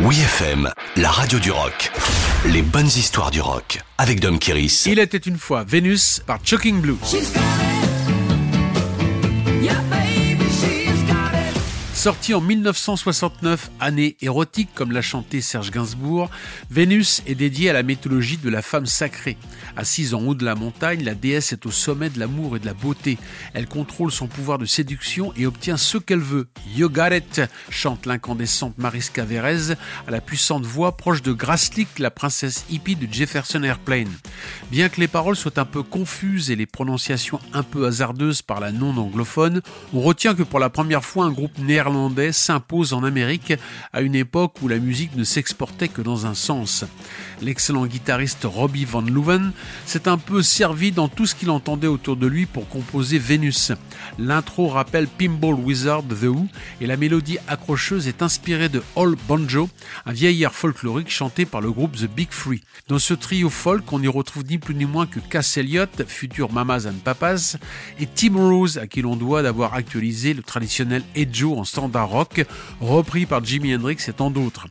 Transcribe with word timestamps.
Oui 0.00 0.18
FM, 0.18 0.70
la 0.96 1.08
radio 1.08 1.38
du 1.38 1.52
rock. 1.52 1.92
Les 2.46 2.62
bonnes 2.62 2.86
histoires 2.86 3.30
du 3.30 3.40
rock 3.40 3.80
avec 3.96 4.18
Dom 4.18 4.40
Kiris. 4.40 4.86
Il 4.86 4.98
était 4.98 5.18
une 5.18 5.38
fois 5.38 5.62
Vénus 5.62 6.20
par 6.26 6.40
Choking 6.44 6.80
Blue. 6.80 6.96
Sorti 12.04 12.34
en 12.34 12.42
1969, 12.42 13.70
année 13.80 14.18
érotique 14.20 14.68
comme 14.74 14.92
l'a 14.92 15.00
chanté 15.00 15.40
Serge 15.40 15.70
Gainsbourg, 15.70 16.28
Vénus 16.70 17.22
est 17.26 17.34
dédiée 17.34 17.70
à 17.70 17.72
la 17.72 17.82
mythologie 17.82 18.36
de 18.36 18.50
la 18.50 18.60
femme 18.60 18.84
sacrée. 18.84 19.38
Assise 19.74 20.12
en 20.12 20.20
haut 20.20 20.34
de 20.34 20.44
la 20.44 20.54
montagne, 20.54 21.02
la 21.02 21.14
déesse 21.14 21.54
est 21.54 21.64
au 21.64 21.70
sommet 21.70 22.10
de 22.10 22.18
l'amour 22.18 22.56
et 22.56 22.60
de 22.60 22.66
la 22.66 22.74
beauté. 22.74 23.16
Elle 23.54 23.66
contrôle 23.66 24.12
son 24.12 24.26
pouvoir 24.26 24.58
de 24.58 24.66
séduction 24.66 25.32
et 25.38 25.46
obtient 25.46 25.78
ce 25.78 25.96
qu'elle 25.96 26.20
veut. 26.20 26.46
You 26.76 26.90
chante 27.70 28.04
l'incandescente 28.04 28.76
Mariska 28.76 29.24
Verez 29.24 29.72
à 30.06 30.10
la 30.10 30.20
puissante 30.20 30.66
voix 30.66 30.98
proche 30.98 31.22
de 31.22 31.32
Grasslick, 31.32 31.98
la 31.98 32.10
princesse 32.10 32.66
hippie 32.68 32.96
de 32.96 33.10
Jefferson 33.10 33.62
Airplane. 33.62 34.12
Bien 34.70 34.90
que 34.90 35.00
les 35.00 35.08
paroles 35.08 35.36
soient 35.36 35.58
un 35.58 35.64
peu 35.64 35.82
confuses 35.82 36.50
et 36.50 36.56
les 36.56 36.66
prononciations 36.66 37.40
un 37.54 37.62
peu 37.62 37.86
hasardeuses 37.86 38.42
par 38.42 38.60
la 38.60 38.72
non-anglophone, 38.72 39.62
on 39.94 40.02
retient 40.02 40.34
que 40.34 40.42
pour 40.42 40.58
la 40.58 40.68
première 40.68 41.02
fois 41.02 41.24
un 41.24 41.32
groupe 41.32 41.56
néerlandais 41.58 41.93
s'impose 42.32 42.92
en 42.92 43.04
Amérique 43.04 43.54
à 43.92 44.00
une 44.00 44.14
époque 44.14 44.62
où 44.62 44.68
la 44.68 44.78
musique 44.78 45.16
ne 45.16 45.24
s'exportait 45.24 45.88
que 45.88 46.02
dans 46.02 46.26
un 46.26 46.34
sens. 46.34 46.84
L'excellent 47.42 47.86
guitariste 47.86 48.44
Robbie 48.44 48.84
Van 48.84 49.00
Leuven 49.00 49.52
s'est 49.86 50.08
un 50.08 50.18
peu 50.18 50.42
servi 50.42 50.92
dans 50.92 51.08
tout 51.08 51.26
ce 51.26 51.34
qu'il 51.34 51.50
entendait 51.50 51.86
autour 51.86 52.16
de 52.16 52.26
lui 52.26 52.46
pour 52.46 52.68
composer 52.68 53.18
Vénus. 53.18 53.72
L'intro 54.18 54.68
rappelle 54.68 55.06
Pinball 55.06 55.54
Wizard 55.54 56.02
The 56.04 56.24
Who 56.24 56.46
et 56.80 56.86
la 56.86 56.96
mélodie 56.96 57.38
accrocheuse 57.48 58.08
est 58.08 58.22
inspirée 58.22 58.68
de 58.68 58.82
All 58.96 59.14
Banjo, 59.28 59.68
un 60.06 60.12
vieil 60.12 60.42
air 60.42 60.54
folklorique 60.54 61.10
chanté 61.10 61.44
par 61.46 61.60
le 61.60 61.72
groupe 61.72 61.96
The 61.96 62.08
Big 62.08 62.28
Free. 62.30 62.62
Dans 62.88 62.98
ce 62.98 63.14
trio 63.14 63.50
folk, 63.50 63.92
on 63.92 64.02
y 64.02 64.08
retrouve 64.08 64.44
ni 64.44 64.58
plus 64.58 64.74
ni 64.74 64.84
moins 64.84 65.06
que 65.06 65.20
Cass 65.20 65.56
Elliot, 65.56 65.86
futur 66.06 66.52
Mamas 66.52 66.86
and 66.86 67.00
Papas, 67.04 67.56
et 68.00 68.06
Tim 68.06 68.36
Rose, 68.36 68.78
à 68.78 68.86
qui 68.86 69.02
l'on 69.02 69.16
doit 69.16 69.42
d'avoir 69.42 69.74
actualisé 69.74 70.34
le 70.34 70.42
traditionnel 70.42 71.02
Edjo 71.14 71.56
en 71.56 71.64
standard 71.84 72.08
rock, 72.08 72.46
repris 72.80 73.26
par 73.26 73.44
Jimi 73.44 73.74
Hendrix 73.74 73.98
et 74.08 74.12
tant 74.14 74.30
d'autres. 74.30 74.68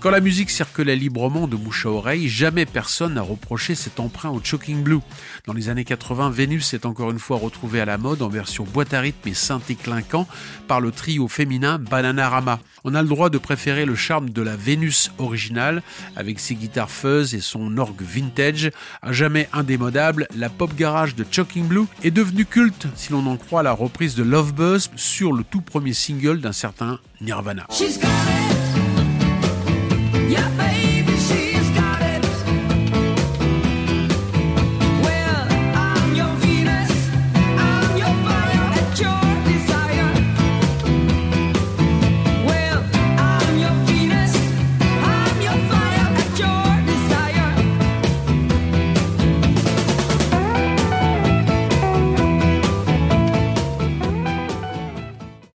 Quand 0.00 0.10
la 0.10 0.18
musique 0.18 0.50
circulait 0.50 0.96
librement 0.96 1.46
de 1.46 1.54
bouche 1.54 1.86
à 1.86 1.90
oreille, 1.90 2.28
jamais 2.28 2.66
personne 2.66 3.14
n'a 3.14 3.22
reproché 3.22 3.76
cet 3.76 4.00
emprunt 4.00 4.30
au 4.30 4.40
Choking 4.42 4.82
Blue. 4.82 4.98
Dans 5.46 5.52
les 5.52 5.68
années 5.68 5.84
80, 5.84 6.30
Vénus 6.30 6.74
est 6.74 6.84
encore 6.84 7.12
une 7.12 7.20
fois 7.20 7.38
retrouvée 7.38 7.80
à 7.80 7.84
la 7.84 7.96
mode 7.96 8.22
en 8.22 8.28
version 8.28 8.64
boîte 8.64 8.92
à 8.92 9.00
rythme 9.00 9.28
et 9.28 9.34
synthé 9.34 9.76
clinquant 9.76 10.26
par 10.66 10.80
le 10.80 10.90
trio 10.90 11.28
féminin 11.28 11.78
Bananarama. 11.78 12.58
On 12.82 12.94
a 12.94 13.02
le 13.02 13.08
droit 13.08 13.30
de 13.30 13.38
préférer 13.38 13.84
le 13.84 13.94
charme 13.94 14.30
de 14.30 14.42
la 14.42 14.56
Vénus 14.56 15.12
originale 15.18 15.82
avec 16.16 16.40
ses 16.40 16.56
guitares 16.56 16.90
fuzz 16.90 17.34
et 17.34 17.40
son 17.40 17.78
orgue 17.78 18.02
vintage. 18.02 18.72
À 19.00 19.12
jamais 19.12 19.48
indémodable, 19.52 20.26
la 20.34 20.48
pop 20.48 20.74
garage 20.74 21.14
de 21.14 21.24
Choking 21.30 21.68
Blue 21.68 21.86
est 22.02 22.10
devenue 22.10 22.46
culte 22.46 22.88
si 22.96 23.12
l'on 23.12 23.26
en 23.26 23.36
croit 23.36 23.62
la 23.62 23.72
reprise 23.72 24.16
de 24.16 24.24
Love 24.24 24.54
Buzz 24.54 24.90
sur 24.96 25.32
le 25.32 25.44
tout 25.44 25.60
premier 25.60 25.92
single 25.92 26.37
d'un 26.40 26.52
certain 26.52 26.98
Nirvana. 27.20 27.66